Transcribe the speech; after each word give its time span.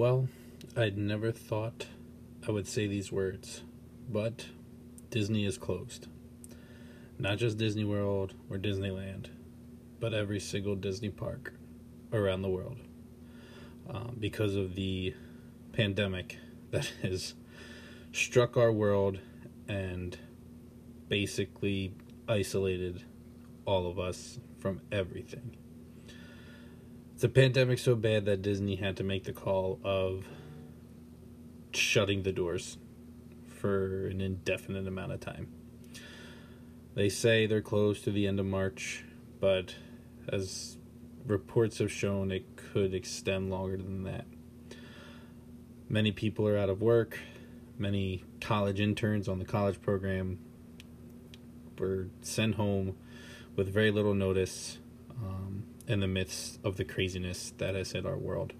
Well, 0.00 0.30
I'd 0.78 0.96
never 0.96 1.30
thought 1.30 1.84
I 2.48 2.52
would 2.52 2.66
say 2.66 2.86
these 2.86 3.12
words, 3.12 3.60
but 4.08 4.46
Disney 5.10 5.44
is 5.44 5.58
closed. 5.58 6.06
Not 7.18 7.36
just 7.36 7.58
Disney 7.58 7.84
World 7.84 8.32
or 8.48 8.56
Disneyland, 8.56 9.26
but 10.00 10.14
every 10.14 10.40
single 10.40 10.74
Disney 10.74 11.10
park 11.10 11.52
around 12.14 12.40
the 12.40 12.48
world. 12.48 12.78
Um, 13.90 14.16
because 14.18 14.56
of 14.56 14.74
the 14.74 15.14
pandemic 15.74 16.38
that 16.70 16.90
has 17.02 17.34
struck 18.10 18.56
our 18.56 18.72
world 18.72 19.18
and 19.68 20.16
basically 21.10 21.92
isolated 22.26 23.04
all 23.66 23.86
of 23.86 23.98
us 23.98 24.38
from 24.60 24.80
everything. 24.90 25.58
A 27.22 27.28
pandemic 27.28 27.78
so 27.78 27.96
bad 27.96 28.24
that 28.24 28.40
Disney 28.40 28.76
had 28.76 28.96
to 28.96 29.04
make 29.04 29.24
the 29.24 29.34
call 29.34 29.78
of 29.84 30.24
shutting 31.70 32.22
the 32.22 32.32
doors 32.32 32.78
for 33.46 34.06
an 34.06 34.22
indefinite 34.22 34.88
amount 34.88 35.12
of 35.12 35.20
time. 35.20 35.48
They 36.94 37.10
say 37.10 37.44
they're 37.44 37.60
closed 37.60 38.04
to 38.04 38.10
the 38.10 38.26
end 38.26 38.40
of 38.40 38.46
March, 38.46 39.04
but 39.38 39.74
as 40.32 40.78
reports 41.26 41.76
have 41.76 41.92
shown, 41.92 42.32
it 42.32 42.56
could 42.56 42.94
extend 42.94 43.50
longer 43.50 43.76
than 43.76 44.04
that. 44.04 44.24
Many 45.90 46.12
people 46.12 46.48
are 46.48 46.56
out 46.56 46.70
of 46.70 46.80
work. 46.80 47.18
Many 47.78 48.24
college 48.40 48.80
interns 48.80 49.28
on 49.28 49.38
the 49.38 49.44
college 49.44 49.82
program 49.82 50.38
were 51.78 52.06
sent 52.22 52.54
home 52.54 52.96
with 53.56 53.68
very 53.68 53.90
little 53.90 54.14
notice 54.14 54.78
um, 55.22 55.64
in 55.86 56.00
the 56.00 56.08
midst 56.08 56.58
of 56.64 56.76
the 56.76 56.84
craziness 56.84 57.52
that 57.58 57.74
has 57.74 57.92
hit 57.92 58.06
our 58.06 58.16
world. 58.16 58.52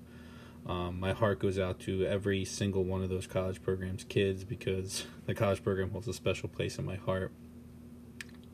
Um, 0.67 1.01
my 1.01 1.13
heart 1.13 1.39
goes 1.39 1.59
out 1.59 1.81
to 1.81 2.05
every 2.05 2.45
single 2.45 2.85
one 2.85 3.03
of 3.03 3.09
those 3.09 3.27
college 3.27 3.63
programs 3.63 4.05
kids 4.05 4.45
because 4.45 5.05
the 5.27 5.35
college 5.35 5.63
program 5.63 5.91
holds 5.91 6.09
a 6.09 6.13
special 6.13 6.49
place 6.49 6.79
in 6.79 6.85
my 6.85 6.97
heart. 6.97 7.33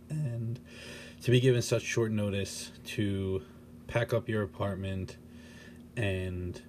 And 0.09 0.61
to 1.23 1.31
be 1.31 1.41
given 1.41 1.63
such 1.63 1.83
short 1.83 2.13
notice 2.13 2.71
to 2.87 3.43
pack 3.87 4.13
up 4.13 4.29
your 4.29 4.43
apartment 4.43 5.17
and 5.97 6.61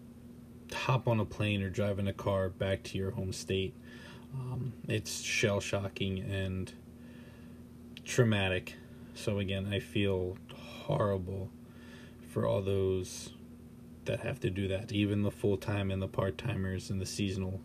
hop 0.73 1.07
on 1.07 1.19
a 1.19 1.25
plane 1.25 1.61
or 1.61 1.69
drive 1.69 1.99
in 1.99 2.07
a 2.07 2.13
car 2.13 2.49
back 2.49 2.83
to 2.83 2.97
your 2.97 3.11
home 3.11 3.31
state, 3.31 3.75
um, 4.33 4.73
it's 4.87 5.21
shell 5.21 5.59
shocking 5.59 6.19
and 6.19 6.73
traumatic. 8.03 8.75
So, 9.13 9.39
again, 9.39 9.67
I 9.71 9.79
feel 9.79 10.37
horrible 10.53 11.51
for 12.37 12.45
all 12.45 12.61
those 12.61 13.31
that 14.05 14.19
have 14.19 14.39
to 14.39 14.51
do 14.51 14.67
that, 14.67 14.91
even 14.91 15.23
the 15.23 15.31
full 15.31 15.57
time 15.57 15.89
and 15.89 15.99
the 15.99 16.07
part 16.07 16.37
timers 16.37 16.91
and 16.91 17.01
the 17.01 17.05
seasonal 17.05 17.59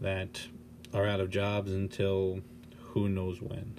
that 0.00 0.48
are 0.92 1.06
out 1.06 1.20
of 1.20 1.30
jobs 1.30 1.70
until 1.70 2.40
who 2.88 3.08
knows 3.08 3.40
when. 3.40 3.78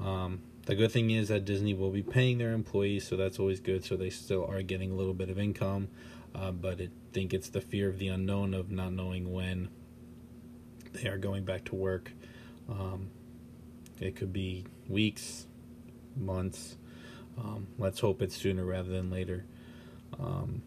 Um, 0.00 0.40
the 0.64 0.74
good 0.74 0.90
thing 0.90 1.10
is 1.10 1.28
that 1.28 1.44
Disney 1.44 1.74
will 1.74 1.90
be 1.90 2.02
paying 2.02 2.38
their 2.38 2.52
employees, 2.52 3.06
so 3.06 3.14
that's 3.14 3.38
always 3.38 3.60
good. 3.60 3.84
So 3.84 3.94
they 3.94 4.08
still 4.08 4.46
are 4.46 4.62
getting 4.62 4.90
a 4.90 4.94
little 4.94 5.12
bit 5.12 5.28
of 5.28 5.38
income, 5.38 5.88
uh, 6.34 6.50
but 6.50 6.80
I 6.80 6.88
think 7.12 7.34
it's 7.34 7.50
the 7.50 7.60
fear 7.60 7.90
of 7.90 7.98
the 7.98 8.08
unknown 8.08 8.54
of 8.54 8.70
not 8.70 8.94
knowing 8.94 9.34
when 9.34 9.68
they 10.94 11.10
are 11.10 11.18
going 11.18 11.44
back 11.44 11.66
to 11.66 11.74
work. 11.74 12.10
Um, 12.70 13.10
it 14.00 14.16
could 14.16 14.32
be 14.32 14.64
weeks, 14.88 15.46
months. 16.16 16.78
Um, 17.38 17.68
let's 17.78 18.00
hope 18.00 18.22
it's 18.22 18.36
sooner 18.36 18.64
rather 18.64 18.90
than 18.90 19.10
later. 19.10 19.44
Um, 20.18 20.62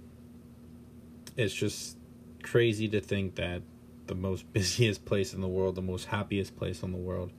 it's 1.38 1.54
just 1.54 1.98
crazy 2.44 2.88
to 2.90 3.02
think 3.02 3.36
that 3.36 3.62
the 4.08 4.16
most 4.16 4.52
busiest 4.54 5.06
place 5.06 5.34
in 5.34 5.42
the 5.42 5.48
world, 5.48 5.76
the 5.76 5.82
most 5.82 6.06
happiest 6.06 6.56
place 6.56 6.84
in 6.84 6.92
the 6.92 6.98
world, 6.98 7.32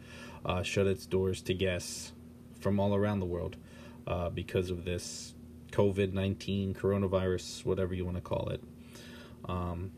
uh, 0.45 0.63
shut 0.63 0.87
its 0.87 1.07
doors 1.07 1.43
to 1.43 1.55
guests 1.55 2.13
from 2.61 2.79
all 2.79 2.95
around 2.95 3.21
the 3.21 3.27
world 3.27 3.57
uh, 4.07 4.31
because 4.31 4.71
of 4.71 4.85
this 4.85 5.35
COVID 5.73 6.13
19, 6.13 6.75
coronavirus, 6.75 7.65
whatever 7.65 7.95
you 7.95 8.05
want 8.05 8.17
to 8.17 8.23
call 8.23 8.49
it. 8.51 8.63
Um, 9.47 9.93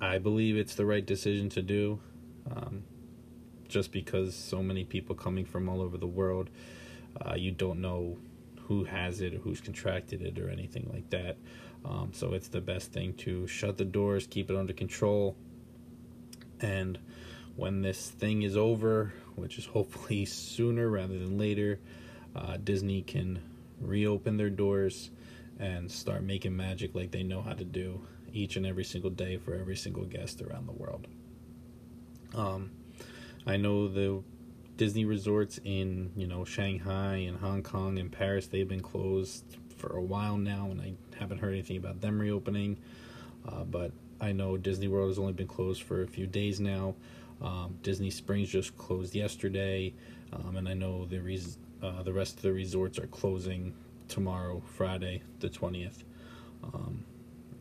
I 0.00 0.18
believe 0.18 0.56
it's 0.56 0.74
the 0.74 0.86
right 0.86 1.04
decision 1.04 1.48
to 1.50 1.62
do 1.62 2.00
um, 2.50 2.84
just 3.68 3.92
because 3.92 4.34
so 4.34 4.62
many 4.62 4.84
people 4.84 5.14
coming 5.14 5.44
from 5.44 5.68
all 5.68 5.82
over 5.82 5.98
the 5.98 6.06
world, 6.06 6.50
uh, 7.20 7.34
you 7.34 7.50
don't 7.50 7.80
know 7.80 8.18
who 8.68 8.84
has 8.84 9.20
it 9.20 9.34
or 9.34 9.38
who's 9.38 9.60
contracted 9.60 10.22
it 10.22 10.38
or 10.38 10.48
anything 10.48 10.88
like 10.92 11.08
that. 11.10 11.36
Um, 11.84 12.10
so 12.12 12.34
it's 12.34 12.48
the 12.48 12.60
best 12.60 12.92
thing 12.92 13.14
to 13.14 13.46
shut 13.46 13.78
the 13.78 13.84
doors, 13.84 14.26
keep 14.26 14.50
it 14.50 14.56
under 14.56 14.72
control, 14.72 15.36
and 16.60 16.98
when 17.56 17.82
this 17.82 18.10
thing 18.10 18.42
is 18.42 18.56
over, 18.56 19.12
which 19.34 19.58
is 19.58 19.66
hopefully 19.66 20.24
sooner 20.26 20.88
rather 20.88 21.18
than 21.18 21.38
later, 21.38 21.80
uh, 22.36 22.56
Disney 22.62 23.02
can 23.02 23.42
reopen 23.80 24.36
their 24.36 24.50
doors 24.50 25.10
and 25.58 25.90
start 25.90 26.22
making 26.22 26.56
magic 26.56 26.94
like 26.94 27.10
they 27.10 27.22
know 27.22 27.42
how 27.42 27.52
to 27.52 27.64
do 27.64 28.00
each 28.32 28.56
and 28.56 28.66
every 28.66 28.84
single 28.84 29.10
day 29.10 29.36
for 29.38 29.54
every 29.54 29.76
single 29.76 30.04
guest 30.04 30.42
around 30.42 30.66
the 30.66 30.72
world. 30.72 31.06
Um, 32.34 32.70
I 33.46 33.56
know 33.56 33.88
the 33.88 34.22
Disney 34.78 35.04
resorts 35.04 35.60
in 35.64 36.12
you 36.16 36.26
know 36.26 36.44
Shanghai 36.44 37.16
and 37.16 37.36
Hong 37.36 37.62
Kong 37.62 37.98
and 37.98 38.10
Paris 38.10 38.46
they've 38.46 38.66
been 38.66 38.80
closed 38.80 39.44
for 39.76 39.96
a 39.96 40.02
while 40.02 40.36
now, 40.36 40.68
and 40.70 40.80
I 40.80 40.94
haven't 41.18 41.38
heard 41.38 41.52
anything 41.52 41.76
about 41.76 42.00
them 42.00 42.18
reopening. 42.18 42.78
Uh, 43.46 43.64
but 43.64 43.92
I 44.20 44.32
know 44.32 44.56
Disney 44.56 44.88
World 44.88 45.08
has 45.08 45.18
only 45.18 45.32
been 45.32 45.46
closed 45.48 45.82
for 45.82 46.02
a 46.02 46.06
few 46.06 46.26
days 46.26 46.60
now. 46.60 46.94
Um, 47.42 47.78
Disney 47.82 48.10
Springs 48.10 48.48
just 48.48 48.76
closed 48.78 49.14
yesterday, 49.14 49.94
um, 50.32 50.56
and 50.56 50.68
I 50.68 50.74
know 50.74 51.04
the 51.06 51.18
res- 51.18 51.58
uh, 51.82 52.02
the 52.02 52.12
rest 52.12 52.36
of 52.36 52.42
the 52.42 52.52
resorts 52.52 52.98
are 52.98 53.06
closing 53.08 53.74
tomorrow, 54.08 54.62
Friday, 54.76 55.22
the 55.40 55.48
twentieth. 55.48 56.04
Um, 56.62 57.04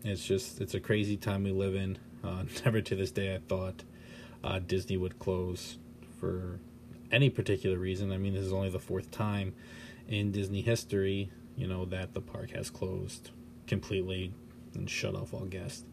it's 0.04 0.24
just 0.24 0.62
it's 0.62 0.76
a 0.76 0.80
crazy 0.80 1.18
time 1.18 1.44
we 1.44 1.52
live 1.52 1.76
in. 1.76 1.98
Uh, 2.24 2.44
never 2.66 2.80
to 2.82 2.96
this 2.96 3.10
day 3.10 3.34
I 3.34 3.40
thought 3.40 3.84
uh, 4.44 4.60
Disney 4.60 4.98
would 4.98 5.18
close 5.18 5.78
for 6.20 6.60
any 7.12 7.30
particular 7.30 7.78
reason. 7.78 8.12
I 8.12 8.18
mean, 8.18 8.34
this 8.34 8.44
is 8.44 8.54
only 8.54 8.70
the 8.70 8.80
fourth 8.80 9.12
time 9.12 9.54
in 10.08 10.32
Disney 10.32 10.62
history, 10.62 11.32
you 11.56 11.68
know, 11.68 11.86
that 11.86 12.14
the 12.14 12.22
park 12.22 12.52
has 12.52 12.70
closed 12.70 13.32
completely 13.66 14.34
and 14.74 14.90
shut 14.90 15.16
off 15.16 15.34
all 15.34 15.46
guests. 15.46 15.86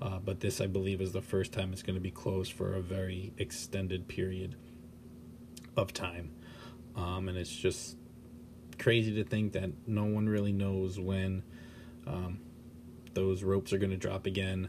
Uh, 0.00 0.18
but 0.18 0.40
this, 0.40 0.60
I 0.60 0.66
believe, 0.66 1.00
is 1.00 1.12
the 1.12 1.22
first 1.22 1.52
time 1.52 1.72
it's 1.72 1.82
going 1.82 1.94
to 1.94 2.00
be 2.00 2.10
closed 2.10 2.52
for 2.52 2.74
a 2.74 2.80
very 2.80 3.32
extended 3.38 4.08
period 4.08 4.56
of 5.76 5.92
time. 5.92 6.32
Um, 6.96 7.28
and 7.28 7.38
it's 7.38 7.54
just 7.54 7.96
crazy 8.78 9.14
to 9.14 9.24
think 9.24 9.52
that 9.52 9.70
no 9.86 10.04
one 10.04 10.28
really 10.28 10.52
knows 10.52 10.98
when 10.98 11.42
um, 12.06 12.40
those 13.14 13.42
ropes 13.42 13.72
are 13.72 13.78
going 13.78 13.90
to 13.90 13.96
drop 13.96 14.26
again. 14.26 14.68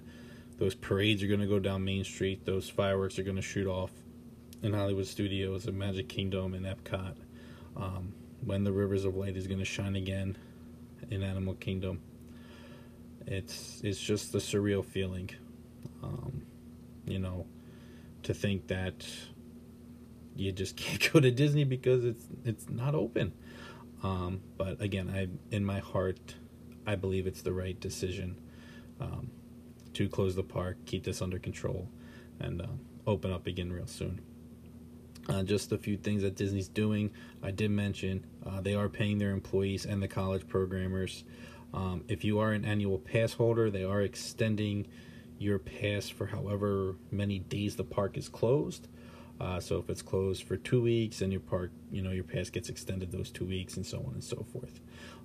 Those 0.58 0.76
parades 0.76 1.24
are 1.24 1.28
going 1.28 1.40
to 1.40 1.48
go 1.48 1.60
down 1.60 1.84
Main 1.84 2.04
Street. 2.04 2.46
Those 2.46 2.70
fireworks 2.70 3.18
are 3.18 3.24
going 3.24 3.36
to 3.36 3.42
shoot 3.42 3.68
off 3.68 3.92
in 4.64 4.74
Hollywood 4.74 5.06
Studios 5.06 5.68
and 5.68 5.78
Magic 5.78 6.08
Kingdom 6.08 6.54
and 6.54 6.66
Epcot. 6.66 7.16
Um, 7.76 8.14
when 8.46 8.64
the 8.64 8.72
Rivers 8.72 9.06
of 9.06 9.16
Light 9.16 9.38
is 9.38 9.46
going 9.48 9.60
to 9.60 9.66
shine 9.66 9.96
again 9.96 10.38
in 11.10 11.22
Animal 11.22 11.54
Kingdom. 11.56 12.02
It's 13.26 13.82
it's 13.84 14.00
just 14.00 14.34
a 14.36 14.40
surreal 14.40 14.84
feeling, 14.84 15.30
um, 16.02 16.44
you 17.06 17.20
know, 17.20 17.46
to 18.24 18.34
think 18.34 18.68
that 18.68 19.06
you 20.36 20.52
just 20.52 20.76
can't 20.78 21.12
go 21.12 21.20
to 21.20 21.32
Disney 21.32 21.64
because 21.64 22.04
it's 22.04 22.26
it's 22.44 22.70
not 22.70 22.96
open. 22.96 23.34
Um, 24.02 24.42
but 24.58 24.82
again, 24.82 25.10
I 25.10 25.28
in 25.56 25.64
my 25.64 25.80
heart, 25.80 26.36
I 26.86 26.96
believe 26.96 27.28
it's 27.28 27.42
the 27.42 27.54
right 27.54 27.80
decision 27.80 28.38
um, 29.00 29.32
to 29.94 30.10
close 30.10 30.36
the 30.36 30.44
park, 30.44 30.78
keep 30.86 31.06
this 31.06 31.22
under 31.22 31.40
control, 31.40 31.88
and 32.40 32.62
uh, 32.62 32.68
open 33.08 33.32
up 33.32 33.48
again 33.48 33.72
real 33.72 33.88
soon. 33.88 34.22
Uh, 35.30 35.42
just 35.42 35.72
a 35.72 35.78
few 35.78 35.96
things 35.96 36.22
that 36.22 36.36
Disney's 36.36 36.68
doing. 36.68 37.10
I 37.42 37.52
did 37.52 37.72
mention 37.72 38.26
uh, 38.46 38.60
they 38.60 38.76
are 38.76 38.90
paying 38.90 39.20
their 39.20 39.32
employees 39.32 39.86
and 39.86 40.04
the 40.04 40.08
college 40.08 40.48
programmers. 40.48 41.24
Um, 41.74 42.04
if 42.08 42.26
you 42.26 42.40
are 42.40 42.52
an 42.52 42.66
annual 42.66 43.00
pass 43.00 43.34
holder, 43.34 43.72
they 43.72 43.86
are 43.86 44.02
extending 44.02 44.86
your 45.40 45.60
pass 45.60 46.10
for 46.10 46.28
however 46.28 46.96
many 47.10 47.40
days 47.40 47.76
the 47.76 47.84
park 47.84 48.18
is 48.18 48.28
closed. 48.28 48.88
Uh, 49.40 49.60
so 49.60 49.78
if 49.78 49.90
it's 49.90 50.02
closed 50.02 50.44
for 50.44 50.56
two 50.58 50.82
weeks, 50.82 51.22
and 51.22 51.32
your 51.32 51.42
park, 51.42 51.72
you 51.92 52.02
know, 52.02 52.12
your 52.12 52.24
pass 52.24 52.50
gets 52.50 52.70
extended 52.70 53.12
those 53.12 53.32
two 53.32 53.46
weeks, 53.46 53.76
and 53.78 53.86
so 53.86 54.00
on 54.00 54.14
and 54.14 54.24
so 54.24 54.46
forth. 54.54 54.80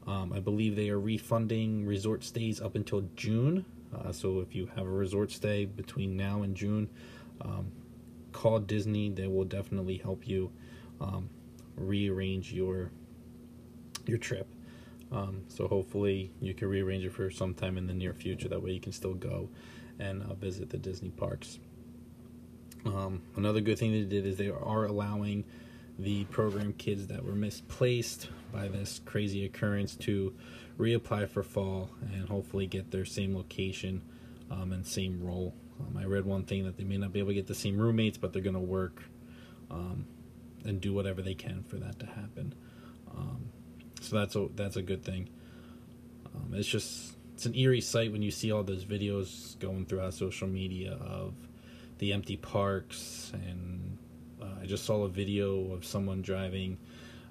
Um, 0.06 0.32
I 0.32 0.40
believe 0.40 0.74
they 0.74 0.88
are 0.88 0.98
refunding 0.98 1.84
resort 1.84 2.24
stays 2.24 2.60
up 2.60 2.74
until 2.74 3.02
June. 3.14 3.64
Uh, 3.94 4.12
so 4.12 4.40
if 4.40 4.54
you 4.54 4.70
have 4.74 4.86
a 4.86 4.90
resort 4.90 5.30
stay 5.30 5.66
between 5.66 6.16
now 6.16 6.42
and 6.42 6.54
June, 6.54 6.88
um, 7.42 7.70
call 8.38 8.60
Disney. 8.60 9.10
They 9.10 9.26
will 9.26 9.44
definitely 9.44 9.96
help 9.96 10.28
you 10.28 10.52
um, 11.00 11.28
rearrange 11.76 12.52
your 12.52 12.90
your 14.06 14.18
trip. 14.18 14.46
Um, 15.10 15.42
so 15.48 15.66
hopefully 15.66 16.30
you 16.40 16.54
can 16.54 16.68
rearrange 16.68 17.04
it 17.04 17.12
for 17.12 17.30
sometime 17.30 17.76
in 17.76 17.86
the 17.86 17.94
near 17.94 18.14
future. 18.14 18.48
That 18.48 18.62
way 18.62 18.70
you 18.70 18.80
can 18.80 18.92
still 18.92 19.14
go 19.14 19.48
and 19.98 20.22
uh, 20.22 20.34
visit 20.34 20.70
the 20.70 20.78
Disney 20.78 21.10
parks. 21.10 21.58
Um, 22.86 23.22
another 23.36 23.60
good 23.60 23.78
thing 23.78 23.90
they 23.92 24.04
did 24.04 24.24
is 24.24 24.36
they 24.36 24.50
are 24.50 24.84
allowing 24.84 25.44
the 25.98 26.24
program 26.26 26.74
kids 26.74 27.08
that 27.08 27.24
were 27.24 27.34
misplaced 27.34 28.28
by 28.52 28.68
this 28.68 29.00
crazy 29.04 29.44
occurrence 29.44 29.96
to 29.96 30.32
reapply 30.78 31.28
for 31.28 31.42
fall 31.42 31.90
and 32.12 32.28
hopefully 32.28 32.68
get 32.68 32.92
their 32.92 33.04
same 33.04 33.34
location 33.34 34.00
um, 34.48 34.72
and 34.72 34.86
same 34.86 35.20
role. 35.20 35.54
Um, 35.80 35.96
I 35.96 36.04
read 36.04 36.24
one 36.24 36.44
thing 36.44 36.64
that 36.64 36.76
they 36.76 36.84
may 36.84 36.96
not 36.96 37.12
be 37.12 37.18
able 37.18 37.28
to 37.30 37.34
get 37.34 37.46
the 37.46 37.54
same 37.54 37.78
roommates, 37.78 38.18
but 38.18 38.32
they're 38.32 38.42
going 38.42 38.54
to 38.54 38.60
work 38.60 39.02
um, 39.70 40.06
and 40.64 40.80
do 40.80 40.92
whatever 40.92 41.22
they 41.22 41.34
can 41.34 41.62
for 41.62 41.76
that 41.76 41.98
to 42.00 42.06
happen. 42.06 42.54
Um, 43.16 43.50
so 44.00 44.16
that's 44.16 44.36
a 44.36 44.48
that's 44.54 44.76
a 44.76 44.82
good 44.82 45.04
thing. 45.04 45.28
Um, 46.26 46.54
it's 46.54 46.68
just 46.68 47.14
it's 47.34 47.46
an 47.46 47.54
eerie 47.54 47.80
sight 47.80 48.12
when 48.12 48.22
you 48.22 48.30
see 48.30 48.52
all 48.52 48.62
those 48.62 48.84
videos 48.84 49.58
going 49.58 49.86
throughout 49.86 50.14
social 50.14 50.48
media 50.48 50.92
of 50.94 51.34
the 51.98 52.12
empty 52.12 52.36
parks 52.36 53.32
and 53.34 53.98
uh, 54.40 54.46
I 54.62 54.66
just 54.66 54.84
saw 54.84 55.04
a 55.04 55.08
video 55.08 55.72
of 55.72 55.84
someone 55.84 56.22
driving 56.22 56.78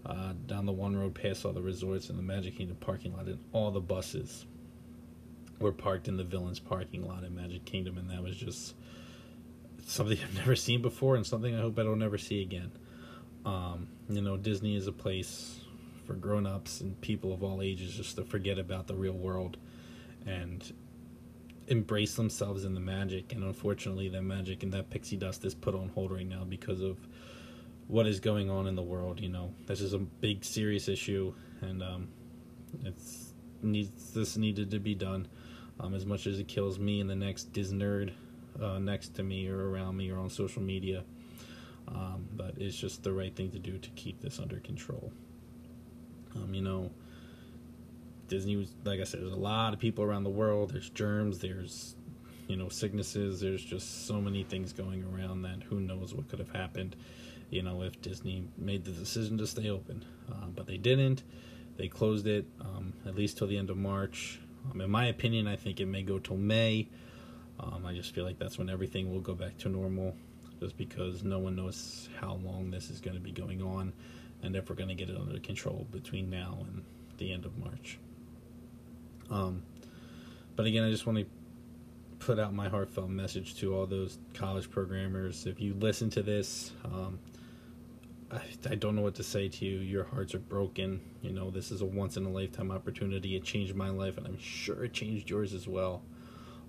uh, 0.06 0.34
down 0.46 0.66
the 0.66 0.72
one 0.72 0.96
road 0.96 1.16
past 1.16 1.46
all 1.46 1.54
the 1.54 1.62
resorts 1.62 2.10
in 2.10 2.18
the 2.18 2.24
Magic 2.24 2.58
Kingdom 2.58 2.78
parking 2.78 3.14
lot, 3.14 3.26
and 3.26 3.40
all 3.52 3.72
the 3.72 3.82
buses 3.82 4.46
were 5.60 5.72
parked 5.72 6.08
in 6.08 6.18
the 6.18 6.24
Villains 6.24 6.60
parking 6.60 7.08
lot 7.08 7.24
in 7.24 7.36
Magic 7.36 7.66
Kingdom, 7.66 7.98
and 7.98 8.10
that 8.10 8.24
was 8.24 8.36
just 8.36 8.76
something 9.86 10.18
I've 10.24 10.36
never 10.36 10.56
seen 10.56 10.82
before, 10.82 11.16
and 11.16 11.26
something 11.26 11.56
I 11.56 11.62
hope 11.62 11.80
I 11.80 11.84
don't 11.84 12.04
ever 12.04 12.18
see 12.18 12.42
again. 12.42 12.72
Um, 13.46 13.88
you 14.10 14.22
know, 14.22 14.38
Disney 14.38 14.76
is 14.76 14.88
a 14.88 14.92
place 14.92 15.62
for 16.06 16.14
grown-ups 16.14 16.82
and 16.82 17.00
people 17.02 17.34
of 17.34 17.44
all 17.44 17.62
ages 17.62 17.94
just 17.94 18.16
to 18.16 18.24
forget 18.24 18.58
about 18.58 18.88
the 18.88 18.96
real 18.96 19.14
world 19.14 19.58
and 20.26 20.74
embrace 21.68 22.16
themselves 22.16 22.64
in 22.64 22.74
the 22.74 22.80
magic. 22.80 23.34
And 23.34 23.44
unfortunately 23.44 24.08
that 24.10 24.22
magic 24.22 24.64
and 24.64 24.74
that 24.74 24.90
pixie 24.90 25.18
dust 25.18 25.44
is 25.46 25.54
put 25.54 25.76
on 25.76 25.90
hold 25.90 26.12
right 26.12 26.28
now 26.28 26.46
because 26.46 26.82
of 26.82 26.98
what 27.88 28.08
is 28.08 28.20
going 28.20 28.50
on 28.50 28.68
in 28.68 28.76
the 28.76 28.82
world 28.82 29.20
you 29.20 29.30
know. 29.30 29.54
This 29.66 29.82
is 29.82 29.94
a 29.94 30.00
big 30.00 30.44
serious 30.46 30.88
issue 30.88 31.34
and 31.62 31.84
um, 31.84 32.08
it's 32.84 33.34
needs 33.62 34.14
this 34.14 34.38
needed 34.38 34.72
to 34.72 34.80
be 34.80 34.96
done 34.96 35.28
um, 35.80 35.94
as 35.94 36.06
much 36.06 36.28
as 36.28 36.40
it 36.40 36.48
kills 36.48 36.80
me 36.80 37.02
and 37.02 37.10
the 37.10 37.16
next 37.16 37.54
Disnerd 37.54 38.12
uh, 38.62 38.80
next 38.80 39.16
to 39.16 39.24
me 39.24 39.48
or 39.48 39.70
around 39.70 39.98
me 39.98 40.10
or 40.10 40.18
on 40.18 40.30
social 40.30 40.62
media 40.62 41.04
um, 41.88 42.28
but 42.36 42.56
it's 42.58 42.76
just 42.76 43.04
the 43.04 43.14
right 43.14 43.36
thing 43.36 43.52
to 43.52 43.60
do 43.60 43.78
to 43.78 43.90
keep 43.92 44.22
this 44.22 44.40
under 44.40 44.60
control 44.60 45.12
um, 46.36 46.54
you 46.54 46.62
know 46.62 46.92
Disney 48.28 48.56
was 48.56 48.74
like 48.84 49.00
I 49.00 49.04
said, 49.04 49.22
there's 49.22 49.34
a 49.34 49.36
lot 49.36 49.74
of 49.74 49.80
people 49.80 50.04
around 50.04 50.24
the 50.24 50.30
world. 50.30 50.72
There's 50.72 50.90
germs. 50.90 51.40
There's 51.40 51.96
you 52.48 52.58
know 52.58 52.70
sicknesses. 52.70 53.40
There's 53.40 53.64
just 53.64 54.06
so 54.08 54.22
many 54.22 54.44
things 54.44 54.74
going 54.74 55.04
around 55.04 55.44
that 55.44 55.64
who 55.64 55.80
knows 55.80 56.14
what 56.14 56.28
could 56.28 56.40
have 56.40 56.52
happened. 56.52 56.96
You 57.50 57.64
know 57.64 57.82
if 57.82 58.02
Disney 58.02 58.48
made 58.58 58.86
the 58.86 58.92
decision 58.92 59.38
to 59.38 59.48
stay 59.48 59.70
open, 59.70 60.04
uh, 60.32 60.48
but 60.54 60.68
they 60.68 60.78
didn't. 60.78 61.24
They 61.78 61.88
closed 61.88 62.28
it 62.28 62.46
um, 62.60 62.94
at 63.06 63.16
least 63.16 63.38
till 63.38 63.48
the 63.48 63.58
end 63.58 63.70
of 63.70 63.78
March. 63.78 64.40
Um, 64.72 64.82
in 64.82 64.90
my 64.90 65.08
opinion, 65.08 65.48
I 65.48 65.56
think 65.56 65.80
it 65.80 65.86
may 65.86 66.04
go 66.04 66.20
till 66.20 66.38
May. 66.38 66.88
Um, 67.60 67.86
I 67.86 67.94
just 67.94 68.14
feel 68.14 68.24
like 68.24 68.38
that's 68.38 68.58
when 68.58 68.70
everything 68.70 69.12
will 69.12 69.22
go 69.22 69.34
back 69.34 69.58
to 69.60 69.70
normal, 69.70 70.16
just 70.60 70.78
because 70.78 71.24
no 71.24 71.40
one 71.40 71.56
knows 71.56 72.10
how 72.20 72.40
long 72.44 72.70
this 72.72 72.90
is 72.90 73.00
going 73.00 73.16
to 73.16 73.22
be 73.22 73.32
going 73.32 73.62
on, 73.62 73.94
and 74.44 74.56
if 74.56 74.70
we're 74.70 74.76
going 74.76 74.90
to 74.90 74.96
get 74.96 75.10
it 75.10 75.18
under 75.18 75.40
control 75.40 75.88
between 75.92 76.30
now 76.30 76.58
and 76.62 76.84
the 77.18 77.32
end 77.32 77.46
of 77.46 77.58
March. 77.58 77.98
Um, 79.30 79.64
but 80.56 80.66
again, 80.66 80.84
I 80.84 80.92
just 80.92 81.06
want 81.06 81.20
to 81.20 81.26
put 82.20 82.40
out 82.40 82.54
my 82.54 82.70
heartfelt 82.70 83.10
message 83.10 83.56
to 83.60 83.76
all 83.76 83.86
those 83.86 84.18
college 84.34 84.70
programmers. 84.70 85.46
If 85.46 85.60
you 85.60 85.74
listen 85.74 86.10
to 86.12 86.24
this, 86.24 86.72
um, 86.86 87.20
I, 88.32 88.42
I, 88.70 88.76
don't 88.76 88.96
know 88.96 89.02
what 89.02 89.16
to 89.16 89.24
say 89.24 89.48
to 89.48 89.66
you. 89.66 89.80
Your 89.80 90.04
hearts 90.04 90.36
are 90.36 90.40
broken. 90.40 91.02
You 91.22 91.32
know, 91.32 91.50
this 91.50 91.72
is 91.72 91.82
a 91.82 91.86
once 91.86 92.18
in 92.18 92.26
a 92.26 92.30
lifetime 92.30 92.72
opportunity. 92.72 93.36
It 93.36 93.44
changed 93.44 93.74
my 93.74 93.90
life, 93.90 94.18
and 94.18 94.28
I'm 94.28 94.38
sure 94.38 94.84
it 94.84 94.94
changed 94.94 95.30
yours 95.30 95.54
as 95.54 95.68
well. 95.68 96.04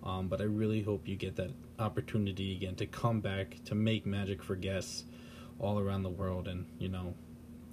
Um, 0.04 0.28
but 0.28 0.40
I 0.40 0.44
really 0.44 0.82
hope 0.82 1.08
you 1.08 1.16
get 1.16 1.34
that 1.36 1.50
opportunity 1.78 2.54
again 2.54 2.76
to 2.76 2.86
come 2.86 3.20
back 3.20 3.56
to 3.64 3.74
make 3.74 4.06
magic 4.06 4.42
for 4.42 4.54
guests 4.54 5.04
all 5.58 5.80
around 5.80 6.04
the 6.04 6.10
world 6.10 6.46
and, 6.46 6.66
you 6.78 6.88
know, 6.88 7.14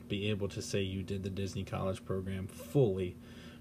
be 0.08 0.30
able 0.30 0.48
to 0.50 0.62
say 0.62 0.82
you 0.82 1.04
did 1.04 1.22
the 1.22 1.30
Disney 1.30 1.64
College 1.64 2.04
program 2.04 2.48
fully 2.48 3.16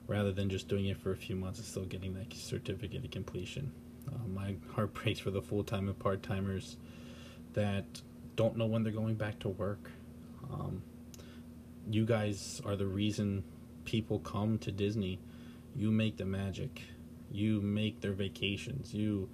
rather 0.06 0.32
than 0.32 0.49
just 0.49 0.69
doing 0.69 0.87
it 0.87 0.97
for 0.97 1.12
a 1.12 1.17
few 1.17 1.37
months 1.37 1.59
and 1.59 1.69
still 1.69 1.85
getting 1.85 2.15
that 2.15 2.32
certificate 2.32 3.05
of 3.05 3.11
completion. 3.11 3.70
Uh, 4.09 4.27
my 4.29 4.56
heart 4.75 4.94
breaks 4.94 5.20
for 5.20 5.31
the 5.31 5.43
full 5.43 5.65
time 5.65 5.88
and 5.88 5.99
part 5.99 6.23
timers 6.23 6.79
that 7.53 7.85
don't 8.37 8.56
know 8.56 8.67
when 8.67 8.82
they're 8.82 8.93
going 8.93 9.15
back 9.15 9.38
to 9.41 9.49
work. 9.49 9.91
Um, 10.55 10.83
you 11.91 12.05
guys 12.05 12.62
are 12.65 12.77
the 12.77 12.87
reason 12.87 13.45
people 13.85 14.19
come 14.21 14.59
to 14.59 14.73
Disney. 14.73 15.21
You 15.75 15.91
make 15.91 16.17
the 16.17 16.25
magic. 16.25 16.83
You 17.31 17.61
make 17.61 18.01
their 18.01 18.12
vacations. 18.12 18.95
You 18.95 19.29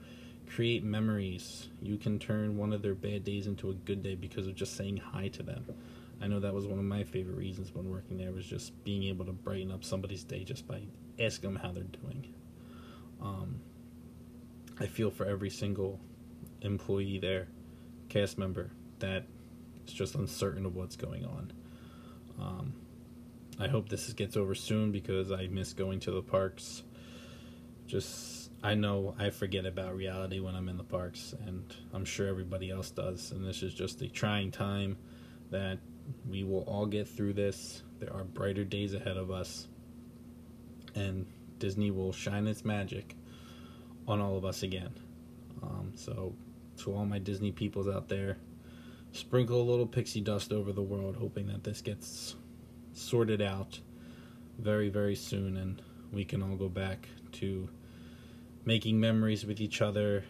create 0.48 0.82
memories. 0.82 1.68
You 1.80 1.96
can 1.96 2.18
turn 2.18 2.56
one 2.56 2.72
of 2.72 2.82
their 2.82 2.94
bad 2.94 3.24
days 3.24 3.46
into 3.46 3.70
a 3.70 3.74
good 3.74 4.02
day 4.02 4.14
because 4.14 4.46
of 4.46 4.54
just 4.54 4.76
saying 4.76 4.96
hi 4.96 5.28
to 5.28 5.42
them. 5.42 5.64
I 6.22 6.26
know 6.26 6.40
that 6.40 6.52
was 6.52 6.66
one 6.66 6.78
of 6.78 6.84
my 6.84 7.04
favorite 7.04 7.36
reasons 7.36 7.74
when 7.74 7.90
working 7.90 8.18
there 8.18 8.32
was 8.32 8.44
just 8.44 8.82
being 8.84 9.04
able 9.04 9.24
to 9.24 9.32
brighten 9.32 9.70
up 9.70 9.84
somebody's 9.84 10.24
day 10.24 10.44
just 10.44 10.66
by 10.66 10.82
asking 11.18 11.52
them 11.52 11.62
how 11.62 11.72
they're 11.72 11.84
doing. 11.84 12.34
Um, 13.22 13.60
I 14.78 14.86
feel 14.86 15.10
for 15.10 15.26
every 15.26 15.50
single 15.50 16.00
employee 16.62 17.18
there, 17.18 17.48
cast 18.08 18.38
member, 18.38 18.70
that 18.98 19.24
is 19.90 19.96
just 19.96 20.14
uncertain 20.14 20.64
of 20.66 20.76
what's 20.76 20.96
going 20.96 21.24
on. 21.24 21.52
Um, 22.40 22.74
I 23.58 23.68
hope 23.68 23.88
this 23.88 24.12
gets 24.12 24.36
over 24.36 24.54
soon 24.54 24.92
because 24.92 25.30
I 25.32 25.48
miss 25.48 25.72
going 25.72 26.00
to 26.00 26.10
the 26.10 26.22
parks. 26.22 26.82
Just, 27.86 28.50
I 28.62 28.74
know 28.74 29.14
I 29.18 29.30
forget 29.30 29.66
about 29.66 29.96
reality 29.96 30.40
when 30.40 30.54
I'm 30.54 30.68
in 30.68 30.76
the 30.76 30.84
parks, 30.84 31.34
and 31.46 31.64
I'm 31.92 32.04
sure 32.04 32.28
everybody 32.28 32.70
else 32.70 32.90
does. 32.90 33.32
And 33.32 33.46
this 33.46 33.62
is 33.62 33.74
just 33.74 34.00
a 34.02 34.08
trying 34.08 34.50
time 34.50 34.96
that 35.50 35.78
we 36.28 36.44
will 36.44 36.62
all 36.62 36.86
get 36.86 37.08
through 37.08 37.34
this. 37.34 37.82
There 37.98 38.12
are 38.12 38.24
brighter 38.24 38.64
days 38.64 38.94
ahead 38.94 39.16
of 39.16 39.30
us. 39.30 39.66
And 40.94 41.26
Disney 41.58 41.90
will 41.90 42.12
shine 42.12 42.46
its 42.46 42.64
magic 42.64 43.14
on 44.08 44.20
all 44.20 44.36
of 44.36 44.44
us 44.44 44.62
again. 44.62 44.92
Um, 45.62 45.92
so, 45.94 46.34
to 46.78 46.94
all 46.94 47.04
my 47.04 47.18
Disney 47.18 47.52
peoples 47.52 47.88
out 47.88 48.08
there, 48.08 48.38
sprinkle 49.12 49.60
a 49.60 49.68
little 49.68 49.86
pixie 49.86 50.20
dust 50.20 50.52
over 50.52 50.72
the 50.72 50.82
world, 50.82 51.16
hoping 51.16 51.46
that 51.48 51.64
this 51.64 51.80
gets 51.80 52.36
sorted 52.92 53.40
out 53.42 53.80
very, 54.58 54.88
very 54.88 55.14
soon 55.14 55.56
and 55.56 55.82
we 56.12 56.24
can 56.24 56.42
all 56.42 56.56
go 56.56 56.68
back 56.68 57.08
to 57.32 57.68
making 58.64 58.98
memories 58.98 59.44
with 59.46 59.60
each 59.60 59.80
other. 59.80 60.24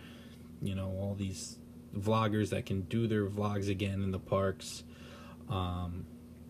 You 0.62 0.74
know, 0.74 0.88
all 0.88 1.14
these 1.14 1.58
vloggers 1.96 2.50
that 2.50 2.66
can 2.66 2.82
do 2.82 3.06
their 3.06 3.26
vlogs 3.26 3.68
again 3.68 4.02
in 4.02 4.10
the 4.10 4.18
parks 4.18 4.84
um, 5.50 6.06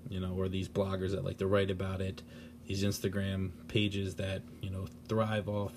you 0.09 0.21
know, 0.21 0.35
or 0.35 0.49
these 0.49 0.69
bloggers 0.69 1.13
that 1.13 1.25
like 1.25 1.39
to 1.39 1.47
write 1.47 1.71
about 1.71 2.01
it, 2.01 2.23
these 2.67 2.85
Instagram 2.85 3.51
pages 3.69 4.15
that 4.17 4.43
you 4.61 4.71
know 4.71 4.87
thrive 5.09 5.49
off 5.49 5.73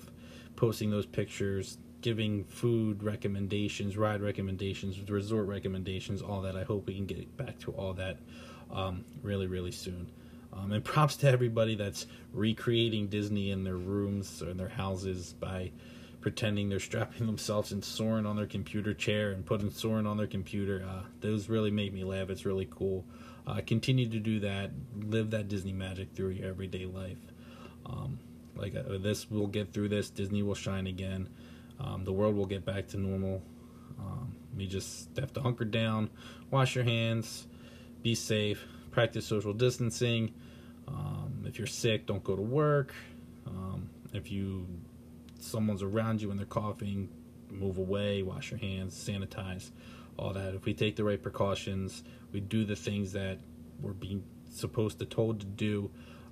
posting 0.56 0.90
those 0.90 1.06
pictures, 1.06 1.78
giving 2.04 2.44
food 2.44 3.02
recommendations, 3.02 3.96
ride 3.96 4.20
recommendations, 4.20 5.00
resort 5.10 5.48
recommendations, 5.48 6.20
all 6.20 6.42
that. 6.42 6.54
I 6.54 6.62
hope 6.62 6.86
we 6.86 6.94
can 6.94 7.06
get 7.06 7.34
back 7.38 7.58
to 7.60 7.70
all 7.72 7.94
that 7.94 8.18
um, 8.70 9.06
really, 9.22 9.46
really 9.46 9.72
soon. 9.72 10.10
Um, 10.52 10.72
and 10.72 10.84
props 10.84 11.16
to 11.16 11.30
everybody 11.30 11.76
that's 11.76 12.06
recreating 12.34 13.06
Disney 13.06 13.52
in 13.52 13.64
their 13.64 13.78
rooms 13.78 14.42
or 14.42 14.50
in 14.50 14.58
their 14.58 14.68
houses 14.68 15.32
by 15.40 15.70
pretending 16.20 16.68
they're 16.68 16.78
strapping 16.78 17.24
themselves 17.26 17.72
and 17.72 17.82
soaring 17.82 18.26
on 18.26 18.36
their 18.36 18.46
computer 18.46 18.92
chair 18.92 19.32
and 19.32 19.46
putting 19.46 19.70
soaring 19.70 20.06
on 20.06 20.18
their 20.18 20.26
computer. 20.26 20.86
Uh, 20.86 21.04
those 21.20 21.48
really 21.48 21.70
make 21.70 21.94
me 21.94 22.04
laugh. 22.04 22.28
It's 22.28 22.44
really 22.44 22.68
cool. 22.70 23.06
Uh, 23.46 23.62
continue 23.66 24.10
to 24.10 24.18
do 24.18 24.40
that. 24.40 24.72
Live 24.94 25.30
that 25.30 25.48
Disney 25.48 25.72
magic 25.72 26.08
through 26.14 26.30
your 26.30 26.50
everyday 26.50 26.84
life. 26.84 27.32
Um, 27.86 28.18
like 28.56 28.76
uh, 28.76 28.98
this, 28.98 29.30
we'll 29.30 29.46
get 29.46 29.72
through 29.72 29.88
this. 29.88 30.10
Disney 30.10 30.42
will 30.42 30.54
shine 30.54 30.86
again. 30.86 31.30
Um, 31.80 32.04
the 32.04 32.12
world 32.12 32.36
will 32.36 32.46
get 32.46 32.64
back 32.64 32.88
to 32.88 32.98
normal. 32.98 33.42
Um, 33.98 34.34
we 34.56 34.66
just 34.66 35.08
have 35.18 35.32
to 35.34 35.40
hunker 35.40 35.64
down, 35.64 36.10
wash 36.50 36.74
your 36.74 36.84
hands, 36.84 37.46
be 38.02 38.14
safe, 38.14 38.64
practice 38.90 39.26
social 39.26 39.52
distancing. 39.52 40.32
Um, 40.86 41.44
if 41.46 41.58
you're 41.58 41.66
sick, 41.66 42.06
don't 42.06 42.22
go 42.22 42.36
to 42.36 42.42
work. 42.42 42.94
Um, 43.46 43.90
if 44.12 44.30
you 44.30 44.66
someone's 45.40 45.82
around 45.82 46.22
you 46.22 46.30
and 46.30 46.38
they're 46.38 46.46
coughing, 46.46 47.08
move 47.50 47.78
away, 47.78 48.22
wash 48.22 48.50
your 48.50 48.60
hands, 48.60 48.94
sanitize, 48.94 49.70
all 50.16 50.32
that. 50.32 50.54
If 50.54 50.64
we 50.64 50.74
take 50.74 50.96
the 50.96 51.04
right 51.04 51.22
precautions, 51.22 52.02
we 52.32 52.40
do 52.40 52.64
the 52.64 52.76
things 52.76 53.12
that 53.12 53.38
we're 53.80 53.92
being 53.92 54.24
supposed 54.50 54.98
to 55.00 55.04
told 55.04 55.40
to 55.40 55.46
do, 55.46 55.90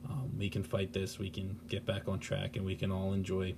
um, 0.09 0.31
we 0.39 0.49
can 0.49 0.63
fight 0.63 0.93
this. 0.93 1.19
We 1.19 1.31
can 1.31 1.59
get 1.69 1.85
back 1.85 2.09
on 2.09 2.19
track, 2.19 2.57
and 2.57 2.65
we 2.65 2.75
can 2.75 2.91
all 2.91 3.13
enjoy 3.13 3.55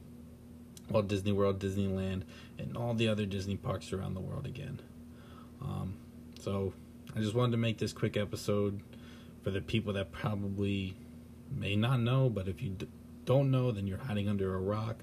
Walt 0.91 1.09
Disney 1.09 1.33
World, 1.33 1.59
Disneyland, 1.59 2.23
and 2.59 2.77
all 2.77 2.95
the 2.95 3.09
other 3.09 3.27
Disney 3.27 3.57
parks 3.57 3.93
around 3.93 4.15
the 4.15 4.21
world 4.21 4.47
again. 4.47 4.81
Um, 5.63 5.95
so 6.41 6.73
I 7.17 7.21
just 7.21 7.35
wanted 7.35 7.53
to 7.53 7.59
make 7.59 7.79
this 7.79 7.93
quick 7.93 8.17
episode 8.17 8.81
for 9.43 9.51
the 9.51 9.61
people 9.61 9.93
that 9.95 10.13
probably 10.13 10.97
may 11.51 11.77
not 11.77 12.01
know, 12.01 12.29
but 12.29 12.49
if 12.49 12.63
you 12.63 12.71
d- 12.71 12.89
don't 13.25 13.51
know, 13.51 13.71
then 13.71 13.87
you're 13.87 13.99
hiding 13.99 14.29
under 14.29 14.55
a 14.55 14.59
rock. 14.59 14.97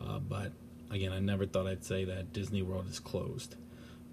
Uh, 0.00 0.18
but 0.18 0.52
again, 0.90 1.12
I 1.12 1.18
never 1.18 1.46
thought 1.46 1.66
I'd 1.66 1.84
say 1.84 2.04
that 2.04 2.32
Disney 2.32 2.62
World 2.62 2.88
is 2.88 2.98
closed, 2.98 3.56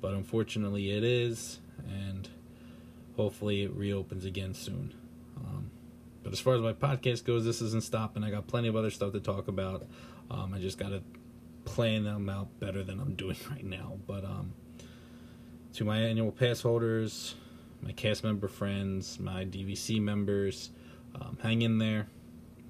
but 0.02 0.14
unfortunately 0.14 0.92
it 0.92 1.04
is, 1.04 1.60
and 1.88 2.28
hopefully 3.16 3.64
it 3.64 3.74
reopens 3.74 4.26
again 4.26 4.54
soon. 4.54 4.94
Um, 5.38 5.70
but 6.24 6.34
as 6.34 6.40
far 6.40 6.56
as 6.56 6.62
my 6.62 6.74
podcast 6.74 7.24
goes, 7.24 7.46
this 7.46 7.62
isn't 7.62 7.84
stopping. 7.84 8.24
I 8.24 8.32
got 8.32 8.48
plenty 8.48 8.68
of 8.68 8.76
other 8.76 8.90
stuff 8.90 9.14
to 9.14 9.20
talk 9.20 9.48
about. 9.48 9.86
Um, 10.30 10.54
I 10.54 10.60
just 10.60 10.78
got 10.78 10.90
to 10.90 11.02
plan 11.66 12.04
them 12.04 12.30
out 12.30 12.60
better 12.60 12.84
than 12.84 13.00
I'm 13.00 13.14
doing 13.16 13.38
right 13.50 13.66
now. 13.66 13.98
But 14.08 14.24
um, 14.24 14.54
to 15.74 15.84
my 15.84 16.00
annual 16.00 16.32
pass 16.32 16.62
holders, 16.62 17.36
my 17.82 17.92
cast 17.92 18.24
member 18.24 18.48
friends, 18.48 19.20
my 19.20 19.46
DVC 19.46 20.02
members, 20.02 20.72
um, 21.14 21.38
hang 21.42 21.62
in 21.62 21.78
there. 21.78 22.08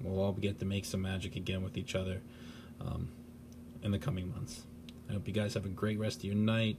We'll 0.02 0.20
all 0.20 0.32
get 0.32 0.58
to 0.58 0.64
make 0.64 0.84
some 0.84 1.02
magic 1.02 1.36
again 1.36 1.62
with 1.62 1.78
each 1.78 1.94
other 1.94 2.20
um, 2.80 3.08
in 3.82 3.92
the 3.92 3.98
coming 3.98 4.30
months. 4.30 4.62
I 5.08 5.14
hope 5.14 5.26
you 5.26 5.32
guys 5.32 5.54
have 5.54 5.64
a 5.64 5.70
great 5.70 5.98
rest 5.98 6.18
of 6.18 6.24
your 6.24 6.34
night. 6.34 6.76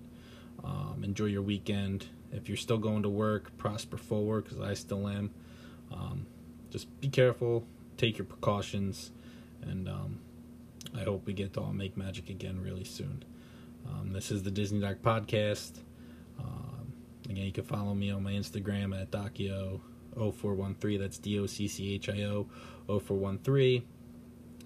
Um, 0.63 1.01
enjoy 1.03 1.25
your 1.25 1.41
weekend. 1.41 2.07
If 2.31 2.48
you're 2.48 2.57
still 2.57 2.77
going 2.77 3.03
to 3.03 3.10
work, 3.10 3.57
prosper 3.57 3.98
forward 3.98 4.43
because 4.43 4.60
I 4.60 4.74
still 4.74 5.07
am. 5.07 5.31
Um, 5.91 6.27
just 6.69 7.00
be 7.00 7.07
careful, 7.07 7.65
take 7.96 8.17
your 8.17 8.25
precautions, 8.25 9.12
and 9.62 9.88
um, 9.88 10.19
I 10.98 11.04
hope 11.04 11.27
we 11.27 11.34
get 11.34 11.54
to 11.54 11.62
all 11.62 11.74
make 11.74 11.96
magic 11.96 12.30
again 12.30 12.60
really 12.62 12.84
soon. 12.84 13.24
Um, 13.88 14.12
this 14.12 14.32
is 14.32 14.44
the 14.44 14.51
Disney 14.51 14.80
Doc 14.80 14.98
Podcast. 15.04 15.82
Um, 16.39 16.92
again, 17.30 17.46
you 17.46 17.51
can 17.51 17.66
follow 17.66 17.94
me 17.94 18.10
on 18.10 18.24
my 18.24 18.32
Instagram 18.32 19.00
at 19.00 19.12
Docchio0413. 19.12 21.00
That's 21.00 21.20
D 21.20 21.38
O 21.39 21.46
C 21.46 21.68
C 21.68 21.94
H 21.94 22.10
I 22.10 22.24
O 22.24 22.48
0413. 22.88 23.74
You 23.74 23.84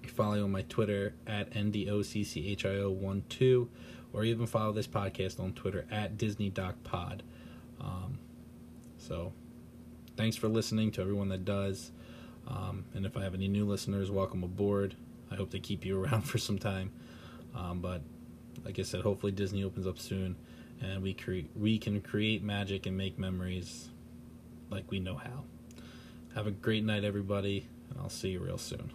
can 0.02 0.10
follow 0.10 0.36
me 0.36 0.40
on 0.40 0.50
my 0.50 0.62
Twitter 0.62 1.14
at 1.26 1.52
NDOCCHIO12, 1.52 3.68
or 4.12 4.24
even 4.24 4.46
follow 4.46 4.72
this 4.72 4.86
podcast 4.86 5.38
on 5.38 5.52
Twitter 5.52 5.84
at 5.90 6.16
Disney 6.16 6.48
Doc 6.48 6.76
Pod. 6.82 7.22
Um, 7.80 8.18
so, 8.96 9.34
thanks 10.16 10.36
for 10.36 10.48
listening 10.48 10.90
to 10.92 11.02
everyone 11.02 11.28
that 11.28 11.44
does. 11.44 11.90
Um, 12.48 12.86
and 12.94 13.04
if 13.06 13.16
I 13.16 13.22
have 13.22 13.34
any 13.34 13.46
new 13.48 13.64
listeners, 13.66 14.10
welcome 14.10 14.42
aboard. 14.42 14.96
I 15.32 15.36
hope 15.36 15.50
they 15.50 15.60
keep 15.60 15.84
you 15.84 16.00
around 16.02 16.22
for 16.22 16.38
some 16.38 16.58
time. 16.58 16.92
Um, 17.54 17.80
but 17.80 18.02
like 18.64 18.78
I 18.78 18.82
said, 18.82 19.02
hopefully 19.02 19.32
Disney 19.32 19.64
opens 19.64 19.86
up 19.86 19.98
soon, 19.98 20.36
and 20.80 21.02
we 21.02 21.14
cre- 21.14 21.48
we 21.56 21.78
can 21.78 22.00
create 22.00 22.42
magic 22.42 22.86
and 22.86 22.96
make 22.96 23.18
memories 23.18 23.88
like 24.70 24.90
we 24.90 25.00
know 25.00 25.16
how. 25.16 25.44
Have 26.34 26.46
a 26.46 26.50
great 26.50 26.84
night, 26.84 27.04
everybody, 27.04 27.66
and 27.90 27.98
I'll 28.00 28.08
see 28.08 28.30
you 28.30 28.40
real 28.40 28.58
soon. 28.58 28.90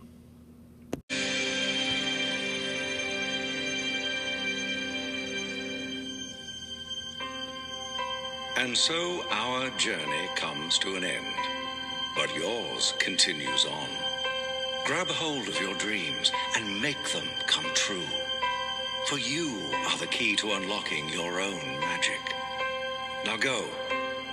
And 8.58 8.76
so 8.76 9.24
our 9.30 9.70
journey 9.78 10.28
comes 10.36 10.80
to 10.80 10.96
an 10.96 11.04
end, 11.04 11.26
but 12.16 12.36
yours 12.36 12.96
continues 12.98 13.66
on. 13.66 14.07
Grab 14.88 15.10
hold 15.10 15.50
of 15.50 15.60
your 15.60 15.74
dreams 15.74 16.32
and 16.56 16.82
make 16.82 17.12
them 17.12 17.28
come 17.46 17.66
true. 17.74 18.08
For 19.08 19.20
you 19.20 19.60
are 19.90 19.98
the 19.98 20.08
key 20.08 20.38
to 20.38 20.54
unlocking 20.54 21.10
your 21.10 21.42
own 21.42 21.60
magic. 21.82 22.22
Now 23.26 23.36
go, 23.36 23.66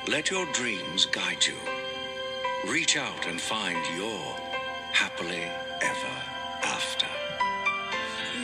let 0.07 0.31
your 0.31 0.47
dreams 0.53 1.07
guide 1.07 1.45
you. 1.45 1.57
Reach 2.71 2.97
out 2.97 3.27
and 3.27 3.41
find 3.41 3.85
your 3.99 4.37
happily 4.93 5.43
ever 5.83 6.34